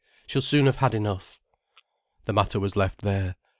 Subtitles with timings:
[0.25, 1.43] She'll soon have had enough."
[2.23, 3.35] The matter was left there.